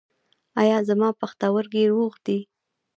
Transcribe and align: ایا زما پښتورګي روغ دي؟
ایا 0.61 0.77
زما 0.87 1.09
پښتورګي 1.19 1.83
روغ 1.93 2.13
دي؟ 2.25 2.39